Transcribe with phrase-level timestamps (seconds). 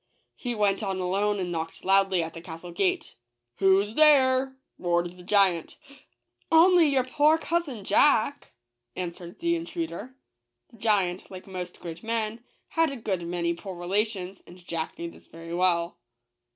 [0.35, 3.13] He went on alone, and knocked loudly at the castle gate.
[3.57, 5.77] "Who's there?" roared the giant."
[6.51, 8.51] Only your poor cousin Jack,"
[8.95, 10.15] answered the intruder.
[10.71, 15.11] The giant, like most great men, had a good many poor relations, and Jack knew
[15.11, 15.99] this very well.